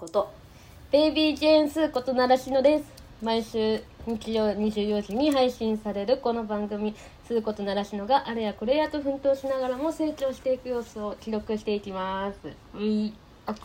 [0.00, 0.32] たくない OL 鈴子と。
[0.90, 2.84] ベイビー・ジェーンスーこと習志野です。
[3.22, 6.94] 毎週日曜24時に配信されるこの番組
[7.28, 12.38] 「スーこと習志野」があれやこれやと奮闘しながらも成長していく様子を記録していきます。
[12.74, 13.12] うん
[13.44, 13.62] 暑い。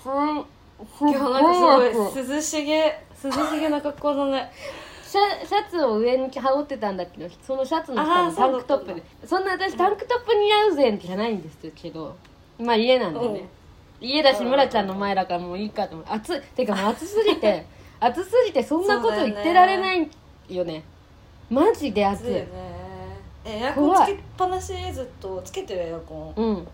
[0.99, 4.52] 今日なんかすご暑い涼しげ涼しげな格好だね。
[5.04, 12.17] シャシャツを上に羽織ってたんだけどそのシャツの下のタンクトップでそんな私タンクトップ似合うぜじゃないんですけど。
[12.59, 13.48] まあ家なんでね、
[14.02, 16.05] 家だしうん村ちゃんの前だからもういいかと思う。
[16.09, 16.41] 暑い。
[16.55, 17.66] てかもう暑すぎて
[17.99, 20.09] 暑すぎてそんなこと言ってられない
[20.49, 20.84] よね。
[21.49, 22.34] マジで暑い。
[22.34, 22.48] ね。
[23.46, 26.41] えエアコンつけっぱなしずっとつけてるエアコン。
[26.41, 26.68] うん。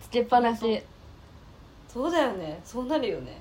[0.00, 0.82] つけっぱなし。
[1.88, 2.60] そうだよね。
[2.64, 3.40] そうなるよね。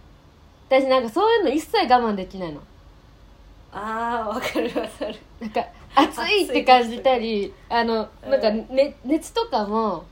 [0.68, 2.62] 私なんかそういうの一切我慢できないの。
[3.72, 5.16] あーわかるわかる。
[5.40, 10.06] なんか暑いって感じたりあのなんか、ね、熱とかも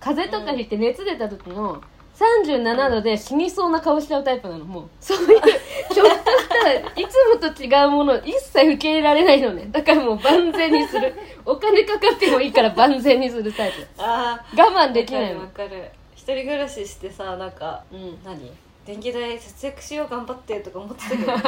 [0.00, 1.80] 風邪とかひいて熱出た時も
[2.16, 4.88] 37度で死にそうな顔しちゃうタイプなのもう。
[5.00, 9.66] そういうちょっとしたいつもと違うものを一切受け入れられないのね。
[9.70, 11.12] だからもう万全にする。
[11.44, 13.86] お金かかってもいいから万全にするタイプ。
[13.98, 15.40] あ我慢ーできないの。
[15.40, 15.90] わかるわかる。
[16.14, 18.18] 一人暮らししてさなんかうん。
[18.24, 18.50] 何？
[18.86, 21.42] 電気代節約しよう頑張ってとか思ってたけど無理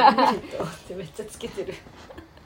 [0.49, 1.73] と思ってめっちゃつけてる。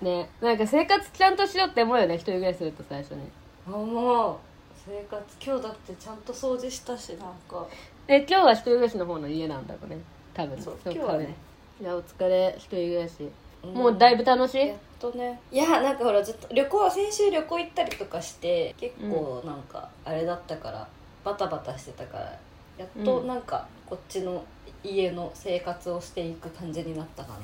[0.02, 0.30] ね。
[0.42, 3.22] なんか生活ちゃんとしようって思うよね一人暮らしすると最初に。
[3.66, 4.36] 思う。
[4.84, 7.68] 生活今日だってちゃんも掃除したしなんか
[8.12, 9.98] で今日は一人暮らしの方の家なんだろうね。
[10.34, 10.62] 多分。
[10.62, 11.34] そうの今日はね。
[11.80, 13.30] いやお疲れ一人暮らし。
[13.64, 13.74] うん。
[13.74, 14.68] もうだいぶ楽しい？
[14.68, 15.40] やっとね。
[15.50, 20.86] いやなんかほらずっと旅行先週旅行行ったりとかして結構なんかあれだったから、
[21.24, 22.38] バタバタしてたから
[22.78, 23.28] やっとうん。
[23.30, 24.44] なんかこっちの
[24.84, 27.40] 家の生活をしていく感じになったかな。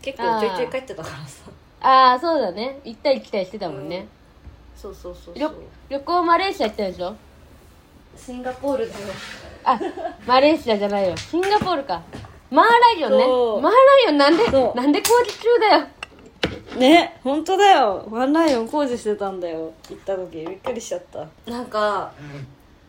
[0.00, 1.50] 結構ちょいちょい帰ってたからさ。
[1.80, 2.78] ああそうだね。
[2.84, 4.06] 行ったり来たりしてたもんね、
[4.76, 5.52] そうそうそうそ旅う。
[5.88, 7.16] 旅行マレーシア行ったでしょ？
[8.16, 9.06] シンガポールだよ
[9.64, 9.80] あ
[10.26, 11.16] マレーシアじゃないよ。
[11.16, 12.02] シンガポールか。
[12.50, 13.24] マーライオンね。
[13.24, 13.60] そう。
[13.60, 14.76] マーライオンなんでそう。
[14.76, 15.86] なんで工事中だよ。
[16.78, 18.06] ね本当だよ。
[18.10, 19.72] ワンライオン工事してたんだよ。
[19.88, 20.38] 行った時。
[20.38, 21.26] びっくりしちゃった。
[21.50, 22.12] なんか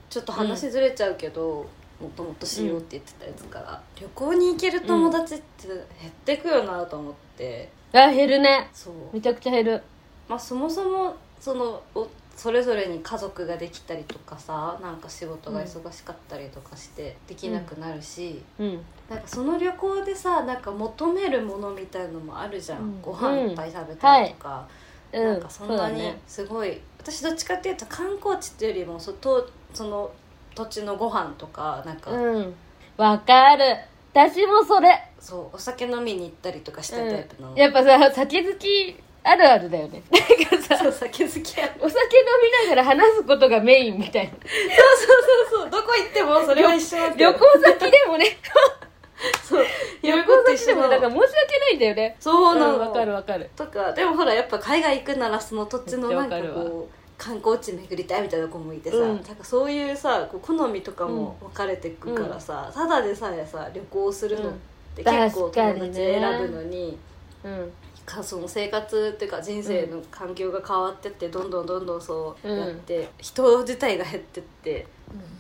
[0.10, 1.68] ちょっと話ずれちゃうけど、
[2.02, 7.70] もともとしようって言ってたやつから、旅行に行ける友達って減ってくよなと思って。
[7.94, 8.70] あ減るね。
[8.74, 8.94] そう。
[9.14, 9.82] めちゃくちゃ減る。
[10.28, 18.82] まあそもそもそのおそれぞれに家族ができたりとかさなんか仕事が忙しかったりとかしてできなくなるし、うん。
[19.10, 23.02] なんかその旅行でさなんか求めるものみたいのもあるじゃん、うん。
[23.02, 24.68] ご飯いっぱい食べたりとか、
[25.14, 25.24] うん。
[25.24, 30.12] なんかそんなにすごい、私どっちかっていうと観光地っていうよりもそとその
[30.56, 32.56] 土地のご飯とかなんか、うん。
[32.98, 33.78] わかる。
[34.14, 35.02] 私もそれ。
[35.20, 38.96] そうお酒飲みに行ったりとかしたタイプなの、やっぱさ酒好き
[39.28, 40.04] あるあるだよね。
[40.14, 42.24] なんかさそう酒好きやお酒飲
[42.64, 44.32] みながら話すことがメインみたいな。
[44.32, 47.32] そうそうどこ行ってもそれは一緒なんだよ。
[47.32, 48.38] 旅行先でもね。
[49.44, 49.66] そう。
[50.04, 52.16] 旅行先でもだから申し訳ないんだよね。
[52.20, 53.50] そうなの、んわかるわかる。
[53.56, 59.16] とかでもほらやっぱ海外行くならその土地のなんかめっちゃわかるこう観光地巡りたいみたいな子もいてさ、うん。
[59.16, 64.54] なんかそういうさこう好みとかも分かれてくからさ、ただでさえさ旅行するのっ
[64.96, 65.18] てうん。
[65.18, 66.20] 結構友達確かにね。
[66.20, 66.98] 選ぶのに。
[67.44, 67.74] うん
[68.06, 74.86] かその生活っていうか人生の環境が変わってってどんどんどんどんそうやって、人自体が減ってって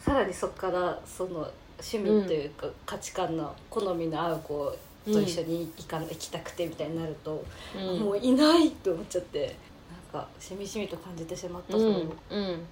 [0.03, 1.47] さらにそこからその
[1.79, 7.43] 趣味というか、価値観の好みの合う子と一緒に行か、行きたくてみたいになると、
[7.75, 7.99] うん。
[7.99, 9.55] もういないって思っちゃって
[10.13, 12.11] なんかしみしみと感じてしまったそう、うん。
[12.29, 12.65] うん。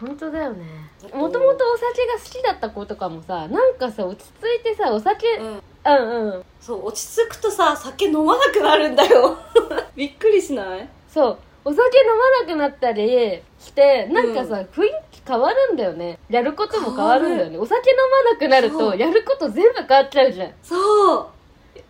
[0.00, 0.64] 本当だよね。
[1.12, 5.62] もともとお酒が好きだった子とかもさなんかさ落ち着いてさお酒うん
[5.96, 6.44] うんうん。
[6.60, 9.36] そう落ち着くとさ酒飲まなくなるんだよ。
[9.96, 10.88] びっくりしない？
[11.08, 11.38] そう。
[11.64, 16.18] お酒飲まなくなったりしてなんかさ、雰囲気変わるんだよね。
[16.30, 17.58] やることも変わるんだよね。
[17.58, 20.52] お酒飲まなくなるとやること全部変わっちゃうじゃん。
[20.62, 21.26] そう。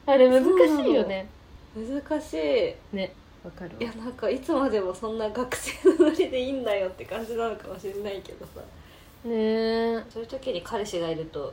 [0.07, 1.29] あれ難しいよね。
[1.77, 2.97] 難しい。
[2.97, 3.13] ね
[3.45, 8.61] わかるいやなんかいつまでもそんな学生のノリでいいんだよって感じなのかもしれないけどさ。
[9.25, 9.33] ね
[9.95, 11.53] えそういう時に彼氏がいると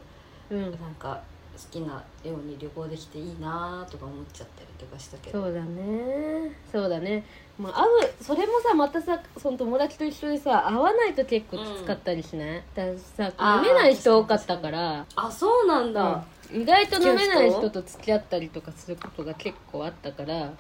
[0.50, 0.62] うん。
[0.62, 1.22] なんか
[1.56, 5.42] 好きなように旅行できていいなとか思っちゃったりとかしたけど。
[5.42, 6.52] そうだね。
[6.72, 7.26] そうだね。
[7.58, 15.06] まあ会うそれもさまたさその友達と一緒にさ会わないと結構きつかったりしない、だからさ飲めない人多かったから。
[15.16, 16.62] あそうなんだ、うん。
[16.62, 20.54] 意外と飲めない人と付き合ったりとかすることが結構あったから。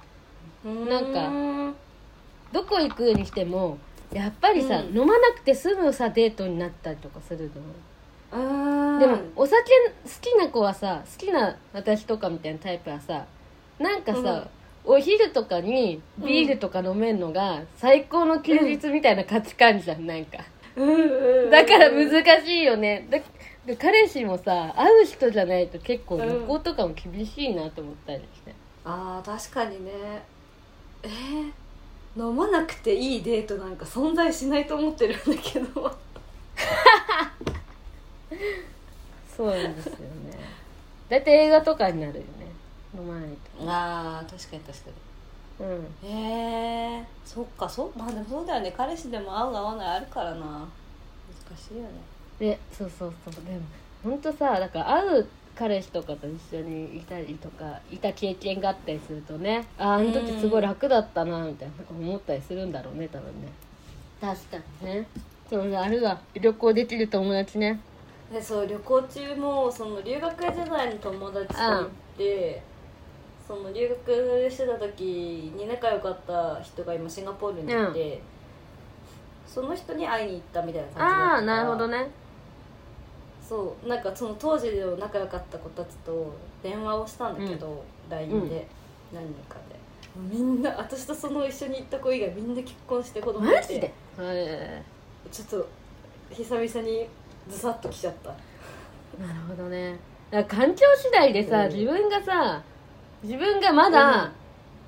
[0.65, 1.73] なんかか
[2.51, 3.77] どこ行くにしても
[4.11, 4.97] やっぱりさ、うん。
[4.97, 7.61] 飲まなくて済むさデートになったりとかするの。
[8.31, 8.37] あ
[8.99, 9.63] でもお酒
[10.03, 13.25] 好きな子はさ好きな私とかみたいなタイプはさ
[13.79, 14.47] なんかさ、
[14.85, 20.37] お昼とかにビールとか飲めるのが最高の休日みたいな価値観じゃんなんか。
[20.75, 20.87] うん。
[20.87, 21.45] うん。
[21.45, 23.07] うんだから難しいよね。
[23.09, 23.19] だ
[23.65, 28.53] で彼氏もさ会う人じゃないと結構旅行とかも厳しいなと思ったりして、
[28.83, 29.91] あー確かにね。
[31.03, 31.51] えー、
[32.17, 35.97] 飲まなくていいデートなんか存在しないと思ってるんだけど
[39.35, 40.05] そうなんですよね。
[41.09, 42.25] 大体映画とかになるよね。
[42.97, 43.29] 飲まない
[43.67, 44.85] あー確かに確か
[45.59, 46.07] とうん。
[46.09, 48.73] にへえー、そっかそうまあでもそうだよね。
[48.75, 50.67] 彼氏でも合う合わないあるからな。
[51.49, 51.89] 難しいよね。
[52.39, 53.33] でそうそうそう。
[53.45, 53.59] でも
[54.03, 63.47] 本当さだから会う彼氏とかと一緒にいたりとかいた経験があったりするとねあああの時すごい楽だったなみたいな思ったりするんだろうね多分ね。
[64.19, 65.07] 確かにね。
[65.49, 66.19] そうあるわ。
[66.33, 67.79] 旅行できる友達ね
[68.35, 72.61] でそう旅行中もその留学時代の友達と行って、
[73.47, 78.21] その留学してた時に仲良かった人が今シンガポールにいて、
[79.47, 82.07] その人に会いに行ったみたいな感じだったからああなるほどね。
[83.47, 88.67] そうなんかその当時の仲良かった子たちと電話をしたんだけど、LINE で
[89.13, 89.79] 何人かで。
[90.29, 93.55] みんな私とその一緒に行った子以外みんな結婚して子供いて。
[93.55, 93.93] マジで？
[94.19, 94.83] へ
[95.31, 95.67] ちょっと
[96.31, 97.07] 久々に
[97.49, 98.31] ズサッときちゃった。
[99.19, 99.99] えなるほどね。
[100.31, 101.73] だから環境次第でさ、うん。
[101.73, 102.61] 自分がさ
[103.23, 104.31] 自分がまだ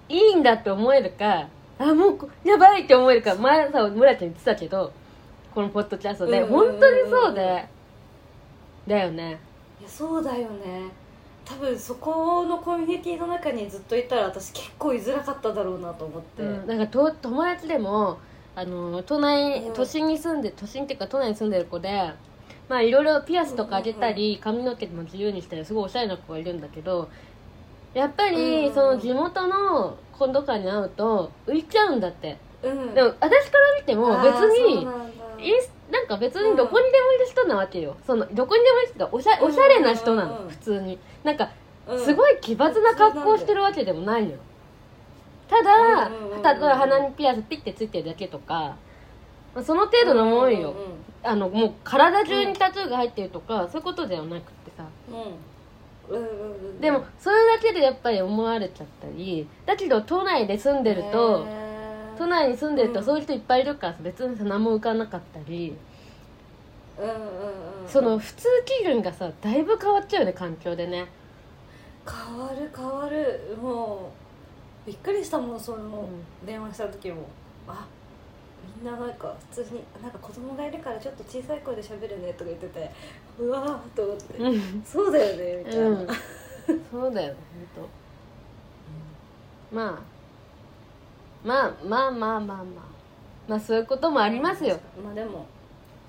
[0.09, 1.48] いいんだって思えるか、
[1.80, 4.92] あもうこやばいって思えるか前さ村ちゃん言ってたけど
[5.54, 7.65] このポッドキャストで、本当にそうで。
[8.88, 9.39] だよね。
[9.80, 10.89] いやそうだよね。
[11.44, 18.19] 多分そこのコミュニティの中にずっといたら私結構居づらかっただろうなと思って、うん、なんかと友達でも
[18.53, 19.74] あの都内うん。
[19.74, 22.12] 都心に住んで都心っていうか都内に住んでる子で
[22.69, 27.10] まあいろいろピアスとかあげたり髪の毛も自由にしたりすごいおしゃれな子がいるんだけど
[27.94, 32.38] やっぱりその地元の子とかに会うと浮いちゃうんだって。
[32.62, 32.94] うん。
[32.94, 37.98] でも私から見ても別にインスなんか別にどこにでもいる人なわけよ。
[38.06, 41.00] そのどこにでもいる人がおしゃおしゃれな人なの普通に。
[41.24, 41.50] なんか
[41.88, 42.00] うん。
[42.00, 44.38] すごい奇抜な格好をしてるわけでもないのよ。
[45.48, 46.42] ただうんうんうんうん。
[46.44, 48.75] ただ鼻にピアスピッてついてるだけとか
[49.56, 50.74] まあその程度のもんよ
[51.27, 54.85] あのもう体中にタトゥーが入ってるとかそういうことではなくてさ。
[55.09, 55.15] うん。
[56.09, 62.18] うんでもそれだけでやっぱり思われちゃったりだけど都内で住んでるとへー。
[62.18, 63.06] 都内に住んでるとうん。
[63.06, 65.75] そういう人いっぱいいるから別にさ何も浮かなかったり。
[66.97, 67.18] うんうんうん
[67.88, 71.07] その普通基準がさだいぶ変わっちゃうよね環境でね。
[72.06, 73.57] 変わる変わる。
[73.62, 74.12] も
[74.85, 76.07] うびっくりしたもんその、
[76.44, 77.27] う電話した時も。
[77.68, 77.85] あ
[78.75, 82.92] みんななんか普通になんか子供がいるからちょっと小さい声で喋るねとか言ってて
[83.40, 84.84] うわーと思って、うん。
[84.86, 86.08] そうだよねみたいな、うん。
[86.92, 87.40] そうだよね
[87.75, 87.90] ほんと。
[89.72, 90.18] まあ。
[91.44, 92.64] まあまあまあまあまあ。
[93.48, 94.80] まあそういうこともありますよ。
[95.04, 95.46] まあでも。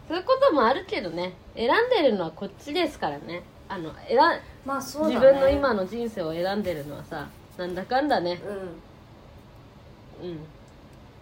[0.08, 1.34] そういうこともあるけどね。
[1.54, 3.42] 選んでるのはこっちですからね。
[3.68, 4.20] あの選ん
[4.64, 7.28] まあそうだ、ね、自分の今の人生を選んでるのはさ
[7.58, 8.40] なんだかんだね。
[10.22, 10.30] うん。
[10.30, 10.36] うん。
[10.36, 10.38] っ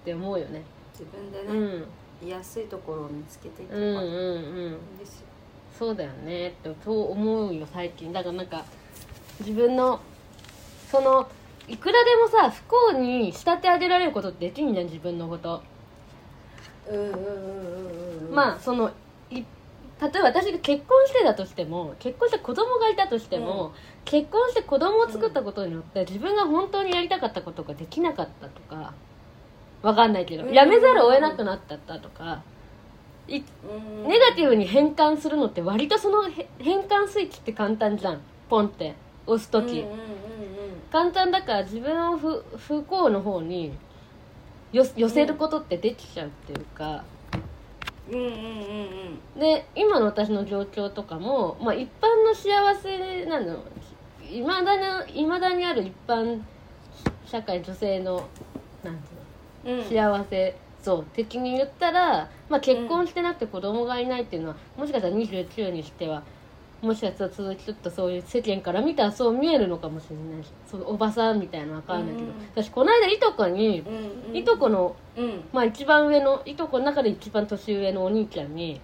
[0.05, 0.63] て思うよね
[0.99, 1.85] 自分でうね、ん
[2.27, 5.27] 居やすいところを見つけていけばいうんうんうんいんですよ、
[5.79, 8.13] そうだよねってそう思うよ最近。
[8.13, 8.65] だからなんか
[9.41, 10.01] 自分の
[10.91, 11.29] その
[11.69, 15.63] いくらでもさ不幸に仕立て上げられることってできんじゃん自分のこと、
[16.89, 18.35] うんうんうんうんうん。
[18.35, 18.91] まあその
[19.31, 19.45] い例え
[19.99, 23.73] ば私が結婚してたとしても結婚して子供がいたとしても、
[24.05, 28.93] 結婚して子供を作ったことによって自分が本当にやりたかったことができなかったとか
[29.83, 30.53] わかんないけどうん。
[30.53, 32.43] やめざるを得なくなったとか
[33.29, 34.09] いうん。
[34.09, 38.21] ネガティブに変換するのって割とそのへ変換スイッチって簡単じゃん。
[38.49, 38.95] ポンって
[39.27, 39.97] 押す時、うんうんうん
[40.89, 43.73] 簡単だから自分を不不幸の方に
[44.73, 47.05] よ寄せることってできちゃうっていうか、
[48.09, 48.33] うんうんうんう
[49.37, 49.41] ん。
[49.41, 53.59] で今の私の状況とかも、まあ、一般の幸せなの。
[54.31, 56.41] いまだに未だにある一般
[57.27, 58.27] 社会女性の
[58.85, 59.16] なんていうの？
[59.67, 59.85] うん。
[59.85, 60.57] 幸せ。
[60.83, 61.05] そう。
[61.15, 66.23] 的に言ったら、まあ、結婚してなくて子供がいないっていうのは、もしかしたら29にしては
[66.83, 72.33] もしかしたらちょっとそういう世間から見たらそう見えるのかもしれないしそうおばさんみたいなのわかんないけど、うん。
[72.55, 75.45] 私この間いとこに、うんうんいとこの、うん。
[75.53, 78.81] まあ、一番上のいとこの中で一番年上のお兄ちゃんに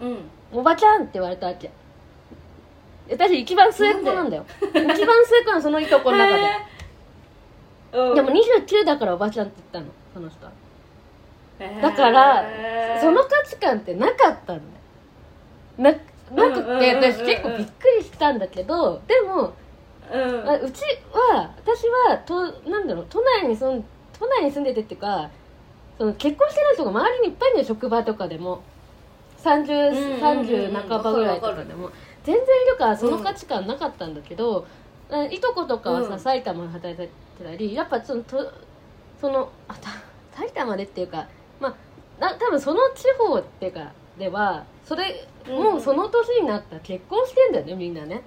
[0.00, 0.18] うん
[0.52, 1.70] 「おばちゃん」って言われたわけ。
[3.08, 4.44] 私一番末っ子なんだよ。
[4.60, 6.42] 一番末っ子なのそのいとこの中で。
[7.96, 8.14] うん。
[8.14, 10.52] でも29だからおばちゃんって言ったのその人は。
[11.60, 11.82] へー。
[11.82, 12.44] だから
[13.00, 14.56] その価値観ってなかったん
[15.82, 15.96] だよ
[16.30, 19.54] ななくて私結構びっくりしたんだけどでも
[20.12, 20.48] うん。
[20.48, 23.84] あうちは私はとなんだろう都内に住ん
[24.18, 25.30] 都内に住んでてっていうか
[25.98, 28.62] その結婚してない人が周りにいっぱいいるのよ職場とかでも。
[29.46, 31.90] 3030、30半ばぐらいとかでも。
[32.24, 34.64] 全然いるからその価値観なかったんだけど、うん、
[35.30, 37.10] いとことかはさ、埼玉で働いて
[37.44, 38.52] たりやっぱそのと
[39.20, 39.90] そのあた
[40.32, 41.28] 埼玉でっていうか
[41.60, 48.22] まあな多分その地方っていうかではそれもうその年になったら結婚してんだよねみんなね。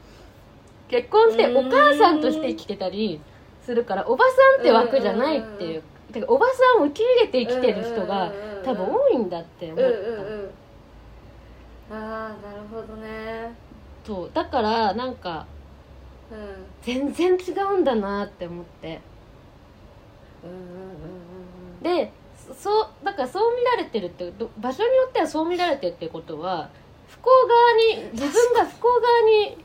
[0.87, 3.21] 結婚してお母さんとして生きてたり
[3.61, 5.83] するからおばさんって枠じゃないっていう。
[6.11, 8.31] てかおばさんを受け入れて生きてる人が
[8.63, 10.51] 多分多いんだって思った、うんうんうん。
[11.91, 13.53] ああなるほどね。
[14.03, 14.31] そう。
[14.33, 15.58] だからなんか、うん、
[16.81, 19.01] 全然違うんだなって思って。
[21.81, 22.11] で
[22.53, 26.69] そうだからそう見られてるって場所によってはそう見られてるってことは
[27.07, 29.57] 不幸側に自分が不幸側に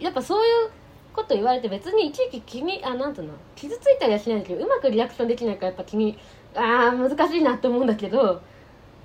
[0.00, 0.70] やっぱそういう
[1.12, 6.18] こと言われて別にいちいち気にあなんつうの傷ついたりはしないんだけどうまくリアクションできないからやっぱ気に
[6.54, 8.42] ああ難しいなって思うんだけど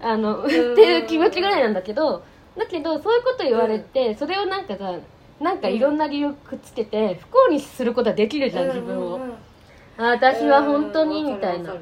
[0.01, 2.23] あのっていう気持ちぐらいなんだけど
[2.57, 4.95] だけどそういうこと言われて、それをなんかさ
[5.39, 9.19] なんかいろんな理由くっつけて不幸にすることはできるじゃん自分を、
[9.97, 11.75] あ私は本当にみたいな。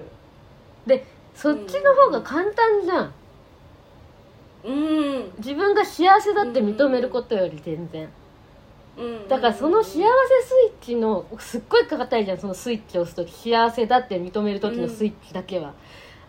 [0.85, 3.13] でそっちの方が簡単じゃん。
[4.65, 5.31] うん。
[5.37, 8.09] 自分が幸せだって認めることより全然、
[9.27, 15.73] だからその幸せスイッチのすっごいかかったいじゃんそのスイッチを押す時幸せだって認める時のスイッチだけは、うん、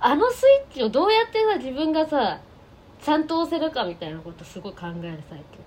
[0.00, 2.40] あのスイッチをどうやってさ自分がさ
[3.00, 5.65] ちゃんと押せるかみたいなことすごい考える最近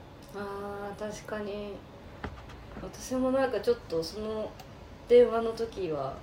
[1.00, 1.74] 確かに。
[2.82, 4.52] 私もなんかちょっとその
[5.08, 6.14] 電話の時は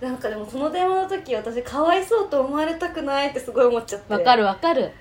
[0.00, 4.12] なんかでもその電話の時私かわいそうと思われたくないってすごい思っちゃって。
[4.12, 4.92] わかるわかる。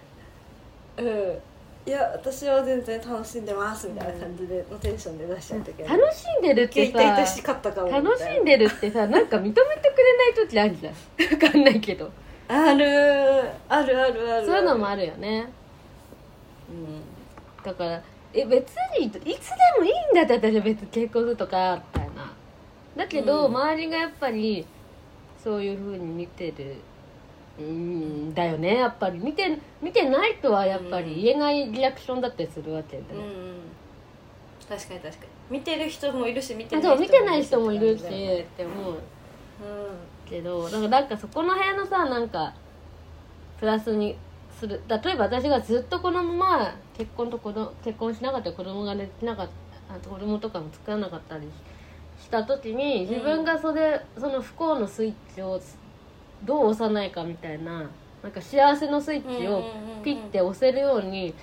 [0.97, 1.39] うん。
[1.85, 10.93] いや私は全然楽しんでますみたいな感じでのテンションで出しちゃったけど、楽しんでるってさ楽しんでるってさなんか認めてくれない時あるじゃん。
[11.15, 12.11] 分かんないけど。
[12.49, 13.41] ある。
[13.69, 14.45] あるあるある。
[14.45, 15.49] そういうのもあるよね。
[16.69, 17.01] うん。
[17.63, 18.01] だから
[18.33, 19.25] え別にいつで
[19.79, 22.33] もいいんだって私は別に結婚するとかみたいな。
[22.95, 24.65] だけど、うん、周りがやっぱり
[25.41, 26.75] そういうふうに見てる
[27.59, 28.75] うんだよね。
[28.77, 29.19] やっぱり。
[29.19, 33.55] 見て見てないとはやっぱり言えないリアクションだったりするわけで、うん、
[34.67, 35.29] 確かに確かに。
[35.49, 37.11] 見てる人もいるし見てない人もいるし。
[37.11, 38.99] 見てない人もいるしって思う、うん、
[40.29, 42.53] けどだからなんかそこの辺のさなんか
[43.59, 44.17] プラスに
[44.57, 44.81] する。
[44.87, 49.49] 例えば私がずっとこのまま結婚と子供結婚しなかったら子供ができなかっ
[50.01, 51.47] た子供とかも作らなかったり
[52.21, 55.61] した時に自分がそれ、うん、その不幸のスイッチを
[56.43, 57.89] どう押さないかみたいな
[58.23, 59.63] なんか幸せのスイッチを
[60.03, 61.33] ピッて押せるように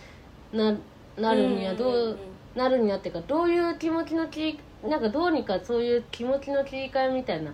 [0.53, 0.77] な
[1.17, 2.19] なるにはどう
[2.57, 7.53] なるにはっていうかどういう気持ちの切りなんかどうにかそういう気持ちの切り替えみたいな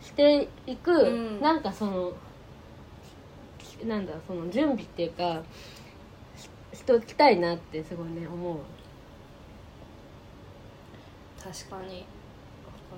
[0.00, 2.12] していく、うん、なんかその
[3.86, 5.42] なんだその準備っていうか
[6.72, 8.58] しておきたいなってすごいね思う。
[11.42, 12.04] 確かに。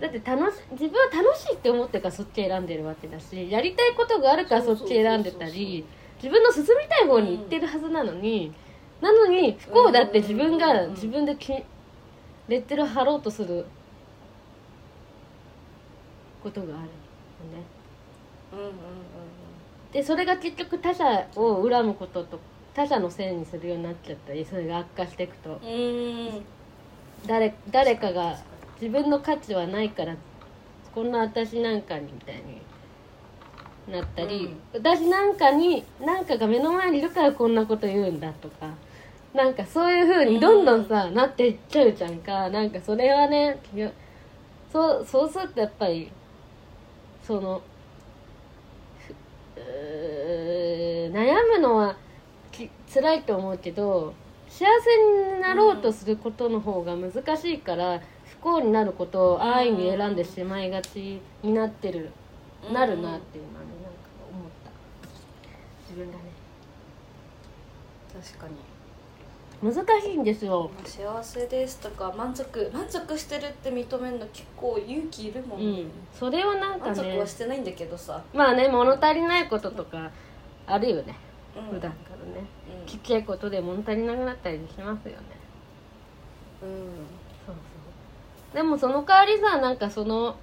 [0.01, 5.85] だって楽し自分は楽しいって思ってからそっち選んでるわけだしやりたいことがあるからそっち選んでたり
[6.17, 8.53] 自分の進みたい方に行ってるはずなのに、
[9.01, 11.37] うん、なのに不幸だって自分が自分で
[12.49, 13.67] レッテル貼ろうとする
[16.43, 16.89] ことがあるよね。
[18.53, 19.44] うんうんうん
[19.95, 22.41] でそれが結局他者を恨むことと
[22.75, 25.61] 他者のせいにするようになっちゃったりそれが悪化していくと。
[27.27, 28.37] 誰誰かが
[28.81, 30.15] 自分の価値はないから
[30.95, 32.61] こんな私なんかにみたいに
[33.91, 38.69] なったり、うん、私なんかになんかが目の前にいるからこんなこと言うんだとか
[39.33, 42.51] なんかそういうふうにどんどんさ、うん、なっていっちゃうじゃんか。
[42.51, 43.59] なんかそれはね
[44.71, 46.11] そうそうするとやっぱり
[47.23, 47.63] その
[51.13, 51.97] 悩むのは
[52.53, 54.15] き辛いと思うけど
[54.49, 62.11] 幸せになろうとすることの方が難しいから、不幸になることを安易に選んでしまいがちになってる、
[62.73, 63.99] なるなっていうのはねなんか
[64.31, 64.71] 思った。
[65.89, 66.25] 自分がね。
[68.23, 68.74] 確かに。
[69.65, 70.71] 難しいんですよ。
[70.85, 78.23] 幸せですとか満足満足してるって認めるの結構勇気いるもんね、うん、それはなんかね満足はしてないんだけどさ。
[78.35, 80.11] まあね物足りないこととか
[80.67, 81.17] あるよね、
[81.57, 82.47] うん、普段からね、
[82.83, 85.23] うん、ちっちゃいことで物足りなくなったりしますよね。
[86.63, 86.69] うん。
[87.47, 88.55] そうそう。
[88.55, 90.37] でもその代わりさなんかその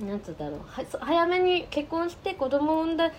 [0.00, 0.60] なんつうんだろう。
[0.66, 3.12] は早めに結婚して子供を産んだ産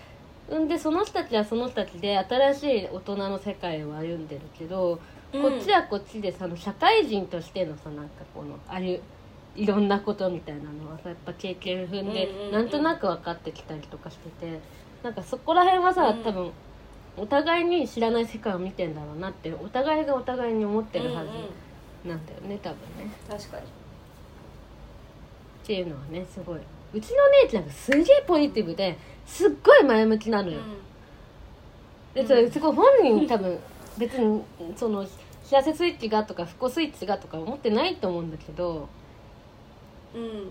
[0.58, 5.00] んでその人たちはその人たちで新しい大人の世界を歩んでるけど、
[5.32, 9.00] うん、こっちはこっちでその社会人としてのさなんかこのある
[9.56, 14.60] いろんなことみたいなのはさやっぱ経験踏んで、なんとなく分かってきたりとかしてて
[15.02, 16.52] なんかそこら辺はさ、多分
[17.16, 21.28] お互いに知らない世界を見てんだろうなってお互いがお互いに思ってるはず
[22.08, 23.10] なんだよね多分ね。
[23.28, 23.62] 確かに。
[23.64, 23.66] っ
[25.66, 26.60] ていうのはねすごい
[26.92, 30.60] うちの姉ちゃんがすげえポジティブですっごい前向きなのよ、
[32.14, 33.58] でそれすごい本人多分
[33.96, 34.42] 別に
[34.76, 35.06] その
[35.44, 38.88] 幸せスイッチがとか不幸スイッチがとか思ってないと思うんだけど
[40.14, 40.50] うん。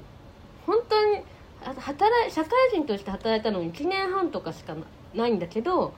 [0.66, 1.22] 本当に
[1.66, 4.76] あ働い社会人として働いたのに1年半とかしか
[5.14, 5.94] ないんだけど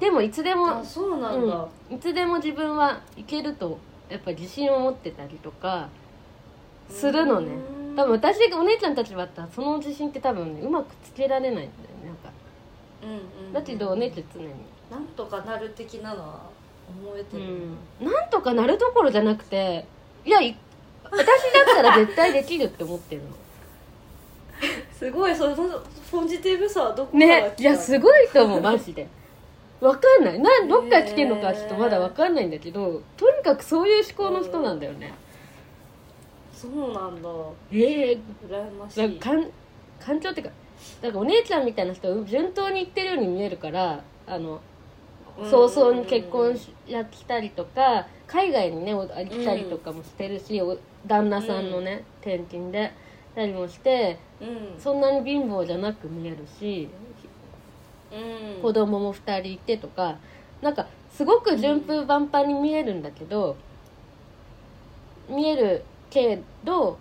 [0.00, 1.96] でもいつでもあそうなんだ、うん。
[1.96, 5.88] いつでも自分はいけるとやっぱ自信を持ってたりとか
[6.88, 7.48] するのね。
[7.76, 12.30] うん多分私がお姉ちゃんたちだったらその自信って多分、ね、うまくつけられないんだよねなんか。
[13.02, 14.48] うんうんだけどお姉ちゃん常に。
[14.90, 16.40] なんとかなる的なのは
[16.88, 17.42] 思えてる、
[18.00, 18.12] うん。
[18.12, 19.86] なんとかなるどころじゃなくて
[20.24, 20.56] いやい
[21.04, 23.28] 私だったら絶対できるって思ってるの。
[24.92, 29.06] すごいそのポジティブさはどこからねいやすごいと思うマジで。
[29.80, 30.38] わかんない。
[30.38, 35.12] なんどっから来てるのかちょっとまだわかんないんだけどとにかくそういう思考の人なんだよね
[36.62, 37.28] そうなんだ。
[37.72, 39.00] ええ羨ましい。
[39.00, 39.50] なんか感
[39.98, 40.52] 感情っていうか
[41.02, 44.60] なんかお姉ちゃんみたいな人は順当に言ってるように見えるからあの
[45.50, 52.92] 早々に結婚しやしたりとか海外にねお行ったりとかもしてるし、お旦那さんのね、転勤で
[53.34, 54.80] たりもしてうん。
[54.80, 56.88] そんなに貧乏じゃなく見えるし
[58.12, 58.62] うん。
[58.62, 60.16] 子供も2人いてとか
[60.60, 63.56] なんかすごく順風満帆に見えるんだけど、
[65.28, 66.98] 見えるけど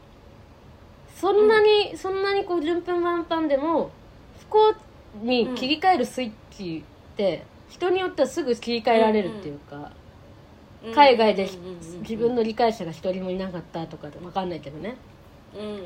[1.15, 3.91] そんなに、そんなにこう順風満帆でも
[4.39, 4.73] 不幸
[5.21, 9.91] に切り替えるスイッチって人によってはすぐ切り替えられるっていうか、
[10.95, 11.47] 海外で
[11.99, 14.95] 自分の理解者が一人もいなかったとかで分かんないけどね。
[15.53, 15.81] うんうんうんうん。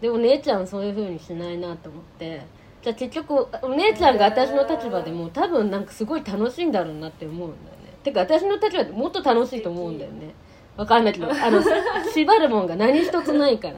[0.00, 2.42] でも姉ちゃんそういう風にしないなと思って
[2.82, 7.92] じゃあ結局お姉ちゃんが私の立場でも多分なんかすごい楽しいんだろうなって思うんだよね。
[8.02, 10.34] てか私の立場でもっと楽しいと思うんだよね
[10.76, 11.62] 分かんないけどあの
[12.12, 13.74] 縛るもんが何一つないから。
[13.74, 13.76] う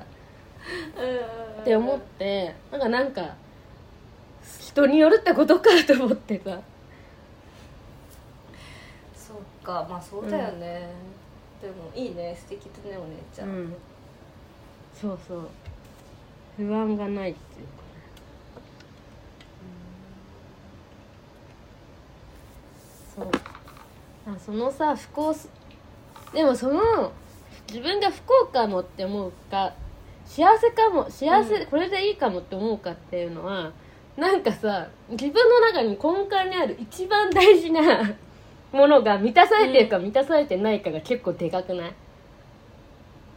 [1.34, 3.34] んって思ってなんかなんか
[4.60, 6.60] 人によるってことかと思ってさ。
[9.14, 10.88] そっかまあそうだよね、
[11.60, 13.76] でもいいね素敵だねお姉ちゃん、うん。
[14.98, 15.48] そうそう。
[16.56, 17.82] 不安がないっていうか。
[23.14, 23.30] そう。
[24.32, 25.50] あそのさ不幸す
[26.32, 27.12] でもその
[27.68, 29.72] 自分が不幸かもって思うか
[30.24, 31.66] 幸せかも幸せ、うん。
[31.66, 33.70] これでいいかもって思うかっていうのは
[34.16, 37.80] なんかさ自分の中に根幹にある一番大事な
[38.72, 41.94] ものが満たされてるか満たされてないかが結構でかくない？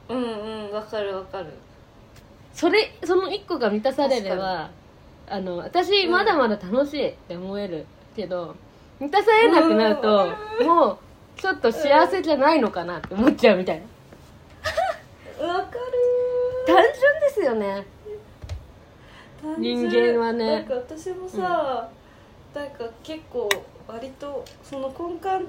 [0.09, 1.45] うんうんわかるわかる。
[2.53, 4.69] それその一個が満たされれば
[5.29, 6.11] あの私うん。
[6.11, 8.53] まだまだ楽しいって思えるけど、
[8.99, 10.27] 満たされなくなると、
[10.65, 10.97] もう
[11.41, 13.81] ちょっと幸せじゃないのかなって思っちゃうみたい
[15.39, 15.47] な。
[15.47, 15.71] わかる
[16.67, 17.83] 単純ですよね。
[19.41, 20.57] 単人純間はね。
[20.57, 21.89] なんか私もさ、
[22.53, 23.49] なんか結構
[23.87, 25.47] 割とその根幹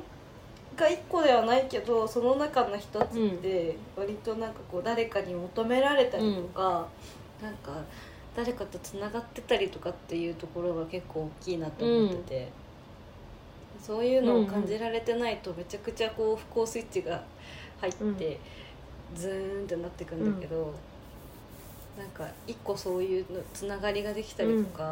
[0.77, 6.89] が一個ではないけどその中の一つって割となんかこう誰かに求められたりとか、
[7.43, 7.83] なんか
[8.35, 12.49] 誰かとつながってたりとかっていうところが結構大きいなと思ってて、
[13.83, 17.23] そういうのを感じられてないとめちゃくちゃこう不幸スイッチが
[17.81, 18.17] 入って、うん。
[19.15, 20.73] ズーンってなってくんだけど、
[21.99, 24.83] なんか一個そういうのつながりができたりとか、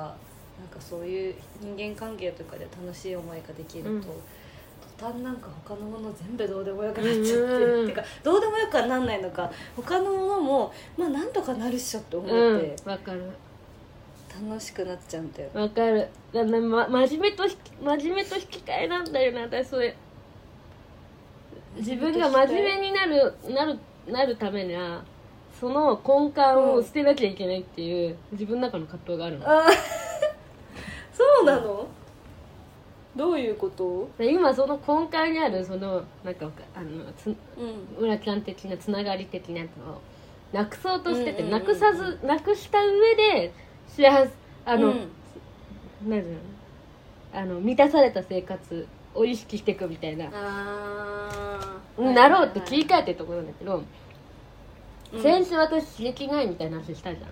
[0.59, 4.03] なんかそういう人間関係とかで楽しい思いができると、うん。
[4.99, 7.87] 途端なんか他のもの全部どうでもよくなっちゃって、うん。
[7.87, 12.59] てかどうでもよくはなんないのか他のものもまあなんとかなるっしょって思うん。
[12.59, 13.25] ってわかる
[14.49, 16.09] 楽しくなっちゃうんだよ、わかる。
[16.33, 17.57] だから、ま、真面目と真
[18.09, 19.43] 面目と引き換えなんだよな。
[19.43, 19.97] 私それ
[21.77, 25.03] 自分が真面目になるなるなるためには
[25.61, 29.47] その根幹を捨てなきゃいけないっていう、自分の中の葛藤があるの。
[29.49, 29.65] あ
[31.13, 31.87] そうなの？
[33.17, 34.09] どういうこと？
[34.19, 37.35] で今その根幹にあるそのなんかあのつうん。
[37.99, 40.01] 村ちゃん的なつながり的なやつを
[40.53, 41.67] なくそうとしてて、うんうんうんうん。
[41.67, 43.53] なくさずなくした上で
[43.97, 44.31] 幸せ
[44.65, 45.09] あの、うん
[46.09, 46.39] なんていう
[47.33, 53.87] あの満たされた生活を意識していくみたいな、あなろうって切り替えてるところなんだけど、うん
[55.23, 57.31] 先週私刺激ないみたいな話したじゃん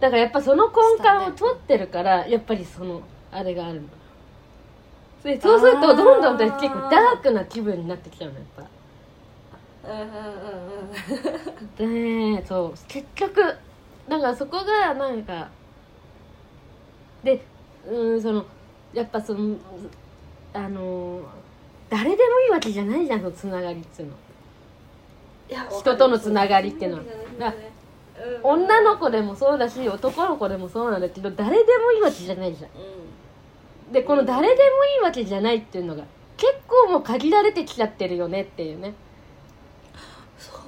[0.00, 3.88] だからやっぱその根幹を取ってるから、やっぱりそのあれがあるの
[5.22, 13.40] でそうするとーどんどん私結構ダークな気分になってきちゃうのやっぱうんうんうんうんでそう結局
[14.08, 15.48] だからそこがなんか
[17.24, 17.42] で
[17.88, 18.44] うんその
[18.92, 19.56] やっぱその
[20.52, 21.22] あのー
[21.90, 24.12] 誰でもいいわけじゃないじゃんそのつながりっつうの。
[25.78, 27.02] 人とのつながりっていうのは。
[28.42, 28.62] うん。
[28.62, 32.70] 女の子でもそうだし男の子でもそうなんだけど誰でもいいわけじゃないじゃん。
[32.70, 33.92] うん。
[33.92, 36.04] でこの誰でもいいわけじゃないっていうのが
[36.38, 38.94] 結構もう限られてきちゃってるよねっていうね。
[40.38, 40.58] そう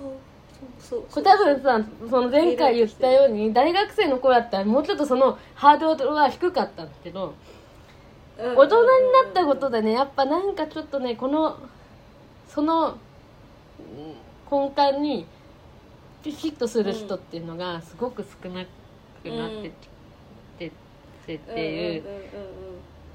[0.95, 1.05] そう。
[1.11, 1.81] これ多分さ
[2.11, 7.35] その前回言ったように大学生の頃だったらもうちょっとそのハードルは低かったんだけど
[8.39, 8.57] うん。
[8.57, 11.59] 大人になったことでねやっぱなんかちょっとねこの
[12.49, 12.99] そのうん
[14.51, 15.27] 根幹に
[16.23, 18.69] フィットする人っていうのがすごく少なく
[19.29, 19.89] なってき
[20.59, 20.73] て
[21.27, 22.05] てっていう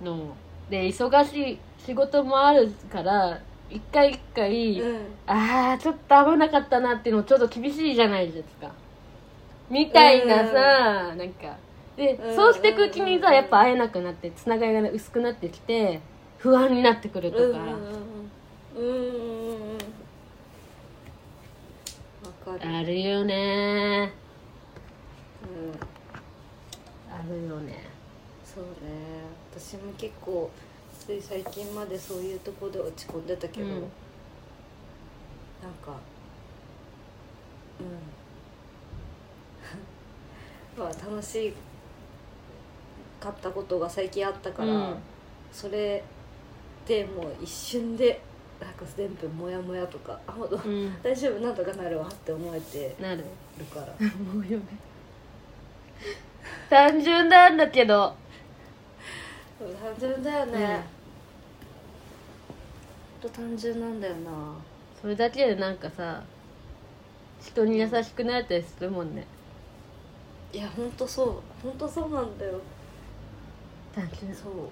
[0.04, 0.36] のも
[0.70, 5.06] で忙しい仕事もあるから一回一回、うん。
[5.28, 8.72] ああちょっと合わなかったなっていうのもちょっと厳しいじゃないですか。
[9.70, 11.56] みたいなさ、なんか。
[11.96, 12.36] で、うん。
[12.36, 16.02] そうしていくうちにさやっぱ会えなくなってつながりがね薄くなってきて
[16.40, 17.60] 不安になってくるとか、うんうん
[18.76, 19.78] うん。
[22.24, 22.70] わかる。
[22.76, 24.14] あるよね。
[25.44, 27.14] うん。
[27.14, 27.84] あるよね。
[28.44, 28.70] そうね。
[29.54, 30.50] 私も結構
[31.10, 33.72] つい最近までそういうところで落ち込んでたけど、うん。
[33.72, 33.82] なん
[35.84, 35.94] か
[37.80, 37.84] う
[40.78, 40.78] ん。
[40.78, 41.52] まあ楽し
[43.20, 44.96] かったことが最近あったから、うん。
[45.52, 46.04] それ
[46.86, 48.22] でもう一瞬で
[48.62, 51.02] なんか全部モヤモヤとかあもううん。
[51.02, 53.26] 大丈夫なんとかなるわって思えてなる。
[53.58, 53.88] るから。
[54.08, 54.66] もうよね
[56.70, 58.16] 単純なんだけど。
[59.60, 59.68] 単
[60.00, 60.99] 純だよね、うん
[63.22, 64.32] と単純なんだよな。
[65.02, 66.24] それだけでなんかさ
[67.42, 69.26] 人に優しくなったりするもんね。
[70.52, 71.34] いやほんとそう。
[71.64, 72.60] ほんとそうなんだよ。
[73.94, 74.34] 単純。
[74.36, 74.70] そう。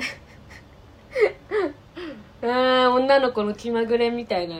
[2.43, 4.55] あー女の子の気まぐれみたいな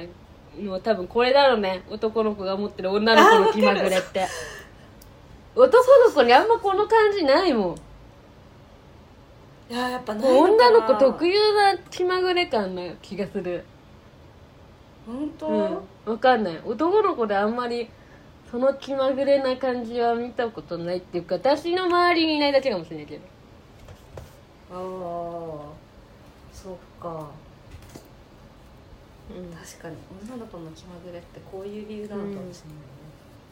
[0.58, 1.84] のは多分これだろうね。
[1.89, 4.28] 男の子が持ってる女の子の気まぐれって。
[5.56, 5.69] 男
[6.08, 7.76] の子にあんまこの感じないもん。
[9.69, 10.71] いややっぱ女な。
[10.71, 13.65] の子特有な気まぐれ感な気がする
[15.07, 16.61] 本当、うんわかんない。
[16.65, 17.89] 男の子であんまり
[18.51, 23.21] その気まぐれな感じは見たことないっていうか私の周りにいないだけかもしれないけど。
[24.69, 24.77] ああ
[26.53, 27.29] そっか。
[29.29, 29.53] うん。
[29.53, 29.95] 確かに
[30.27, 32.63] 女の子の気まぐれってこういう理由なのかもし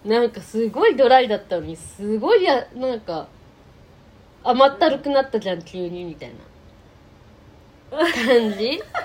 [0.04, 3.28] れないね、なんかすごいドライだったのにすごいやなんか
[4.44, 6.36] 甘ったるくなったじゃん急にみたいな。
[7.98, 8.82] 感じ？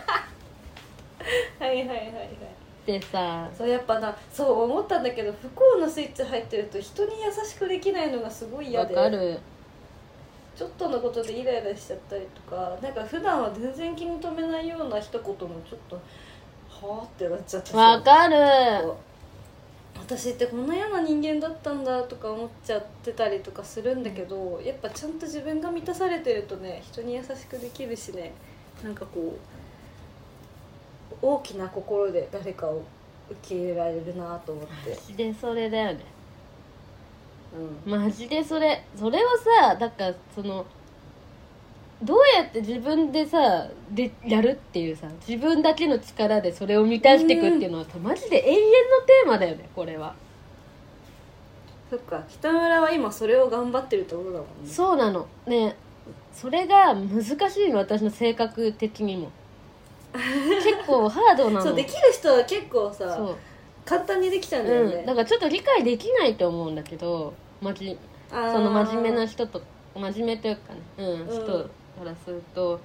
[1.59, 2.29] はいはいはいはい。
[2.87, 3.49] でさ。
[3.57, 9.39] そうやっぱなそう思ったんだけど不幸のスイッチ入ってると人に優しくできないのがすごい嫌わでかる。
[10.57, 18.37] ちょっとのことでイライラしちゃったりとかなんか普段は全然気に留めないような一言もちょっとはあってなっちゃってさわかる。
[19.97, 28.33] 私ってこんな嫌な人間だったんだとか思っちゃってたりとかするんだけどやっぱちゃんと自分が満たされてるとね人に優しくできるしね
[28.83, 29.60] なんかこう
[31.23, 32.83] 大きな心で誰かを
[33.31, 34.91] 受け入れられるなと思って。
[34.91, 36.05] マジでそれだよね。
[37.87, 37.93] うん。
[37.93, 38.85] マジでそれ。
[38.97, 39.29] それを
[39.61, 40.67] さだからその
[42.03, 48.63] どうやって自分でさでやるっていうさ自分だけの力でそれを満たしていくっていうのはさマジで永遠の
[49.07, 50.15] テーマだよねこれは。
[51.91, 52.25] そっか。
[52.29, 54.47] 北村は今それを頑張ってるってことだもんね。
[54.65, 55.27] そうなの。
[55.47, 55.77] ね。
[56.33, 59.31] それが難しいの私の性格的にも
[60.13, 61.63] 結構ハードなの。
[61.63, 63.37] そうできる人は結構さそう。
[63.85, 67.99] 簡単にできちゃうんだよね、うん、だからちょっと理解できないと思うんだけどまじ
[68.31, 69.63] その真面目な人と
[69.95, 71.21] 真面目というかね、うん。
[71.23, 71.27] うん。
[71.27, 71.69] 人か
[72.05, 72.81] らすると。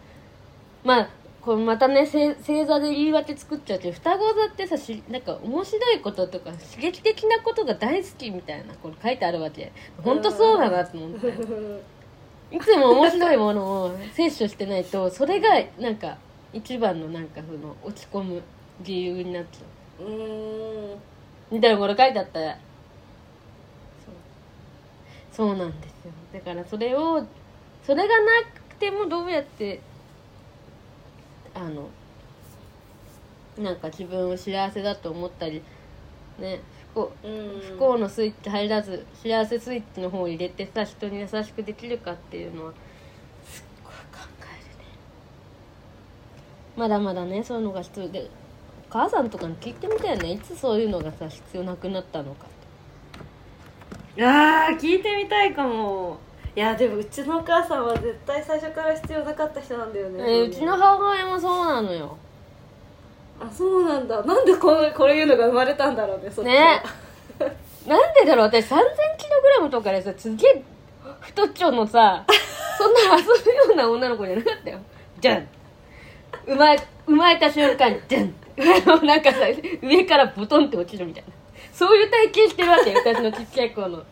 [0.84, 1.10] まあ
[1.42, 9.72] これまたね星星座で言い訳作っちゃうけど双子座ってさしなんか面白いこととか刺激的なことが大好きみたいなこれ書いてあるわけ。
[10.02, 11.28] 本当そうだなと思って
[12.52, 16.18] いつも面白いものを摂取してないとそれがなんか
[16.56, 18.41] 一番のなんかその落ち込む
[18.82, 21.00] 理由になっちゃううーん。
[21.52, 22.39] みたいなこと書いてあった。
[22.39, 22.48] そ
[24.12, 24.15] う。
[25.32, 26.12] そうなんですよ。
[26.34, 27.26] だからそれを
[27.84, 28.32] それがな
[28.70, 29.80] くてもどうやって
[31.54, 31.89] あの
[33.58, 35.62] なんか自分を幸せだと思ったり
[36.39, 36.60] ね
[36.94, 37.60] 不幸うん。
[37.62, 42.74] 不幸のスイッチ入らず幸せスイッチの方を入れてさ人に優しくできるかっていうのは
[43.46, 44.86] すっごい考えるね
[46.76, 48.30] まだまだねそういうのが必要で
[48.90, 50.32] お母さんとかに聞いてみたよね。
[50.32, 52.46] いつそういうのがさ必要なくなったのか。
[54.18, 56.18] あー聞いてみたいかも。
[56.56, 62.16] いやでもうちのお母さんは絶対最初から必要なかった人なんだよね、えーうちの母親もそうなのよ。
[63.42, 64.24] あそうなんだ。
[64.24, 66.82] なんでこのこういうのが生まれたんだろうねそね。
[67.86, 68.46] なんでだろう。
[68.46, 70.64] 私3000キログラムとかでさすげえ
[71.20, 72.26] 太っちょのさ
[72.78, 74.80] そんな遊ぶような女の子じゃなかったよ。
[75.20, 75.48] じゃん
[76.46, 78.34] 生まれ生まれた瞬間じゃん
[79.06, 79.40] なんかさ
[79.82, 81.34] 上からボトンって落ちるみたいな。
[81.74, 84.04] そういう体験してるわけよ私のちっちゃい頃の。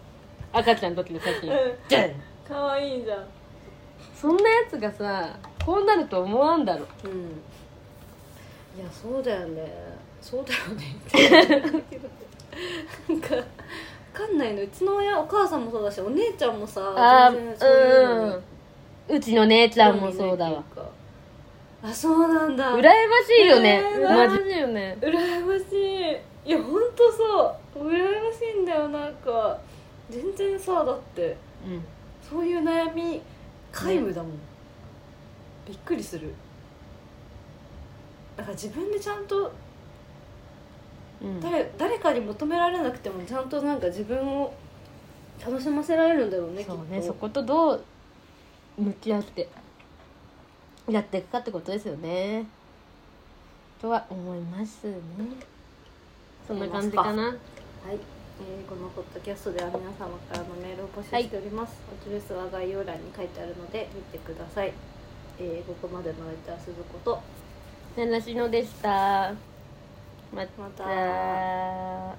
[0.52, 1.58] 赤ちゃんの時の写真うん。
[1.88, 2.12] じゃん
[2.48, 3.26] かわいいじゃん。
[4.16, 6.86] そんなやつがさこうなると思わんだろ。
[7.06, 7.12] うん。
[8.80, 9.72] いやそうだよね。
[10.22, 11.84] そうだよね。
[13.10, 13.44] なんかわ
[14.14, 14.62] かんないの。
[14.62, 18.36] うちの親お母さんもそうだしお姉ちゃんもさあ全然そういうのに
[19.10, 20.64] うんうちの姉ちゃんもそうだわ
[21.84, 22.72] あそうなんだ。
[22.72, 22.90] 羨ま
[23.28, 23.82] しいよね。
[23.82, 24.60] ね羨ましい。
[24.60, 26.50] よね羨ましい。
[26.50, 27.88] いやほんとそう。
[27.88, 29.60] 羨ましいんだよなんか。
[30.10, 31.36] 全然さだって。
[31.66, 31.84] うん。
[32.22, 33.22] そういう悩み
[33.74, 34.32] 皆無だもん、
[35.68, 36.34] びっくりする。
[38.38, 39.52] だから自分でちゃんと
[41.22, 41.42] うん。
[41.42, 44.54] 誰誰かに求められなくてもちゃんとなんか自分を
[45.46, 46.96] 楽しませられるんだろうねそうきっと。
[46.96, 47.84] ねそことどう
[48.78, 49.50] 向き合って
[50.90, 52.46] やっていくかってことですよね。
[53.82, 54.98] とは思いますね。
[56.48, 57.24] そんな感じかな。
[57.24, 57.36] はい、
[57.86, 64.74] えーこのポッドキャストでは皆様からのメールを募集しております、アドレスは概要欄に書いてあるので見てください、
[65.40, 67.22] えーここまでの相手は鈴子と。
[67.96, 69.34] 七しのでした。
[70.34, 72.16] ままたた